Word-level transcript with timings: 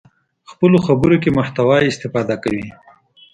خپلو 0.51 0.77
خبرو 0.87 1.15
کې 1.23 1.29
محتوا 1.37 1.77
استفاده 1.89 2.35
کوي. 2.43 2.67